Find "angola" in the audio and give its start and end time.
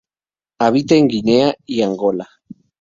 1.83-2.27